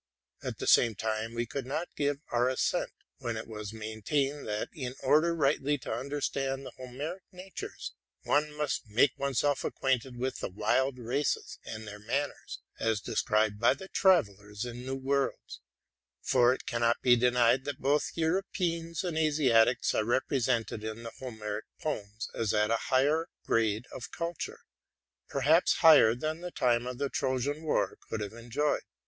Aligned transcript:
At 0.41 0.57
the 0.57 0.65
same 0.65 0.95
time 0.95 1.35
we 1.35 1.45
could 1.45 1.67
not 1.67 1.95
give 1.95 2.21
our 2.31 2.49
assent 2.49 2.89
when 3.19 3.37
it 3.37 3.45
was 3.45 3.71
main 3.71 4.01
tained, 4.01 4.45
that, 4.45 4.69
in 4.73 4.95
order 5.03 5.35
rightly 5.35 5.77
to 5.77 5.93
understand 5.93 6.65
the 6.65 6.71
Homeric 6.71 7.21
na 7.31 7.49
tures, 7.55 7.91
one 8.23 8.51
must 8.57 8.87
make 8.89 9.11
one's 9.19 9.41
self 9.41 9.63
acquainted 9.63 10.17
with 10.17 10.39
the 10.39 10.49
wild 10.49 10.97
races 10.97 11.59
and 11.63 11.87
their 11.87 11.99
manners, 11.99 12.61
as 12.79 12.99
described 12.99 13.59
by 13.59 13.75
the 13.75 13.89
travellers 13.89 14.65
in 14.65 14.81
new 14.87 14.95
worlds; 14.95 15.61
for 16.19 16.51
it 16.51 16.65
cannot 16.65 16.99
be 17.03 17.15
denied 17.15 17.63
that 17.65 17.77
both 17.77 18.09
Europeans 18.15 19.03
and 19.03 19.19
Asiatics 19.19 19.93
are 19.93 20.03
represented 20.03 20.83
in 20.83 21.03
the 21.03 21.11
Homeric 21.19 21.65
poems 21.79 22.27
as 22.33 22.55
at 22.55 22.71
a 22.71 22.77
higher 22.89 23.27
grade 23.45 23.85
of 23.93 24.09
culture,— 24.11 24.61
perhaps 25.29 25.73
higher 25.85 26.15
than 26.15 26.41
the 26.41 26.49
time 26.49 26.87
of 26.87 26.97
the 26.97 27.07
'Tro 27.11 27.37
jan 27.37 27.61
war 27.61 27.99
could 28.09 28.19
have 28.21 28.33
enjoyed. 28.33 28.81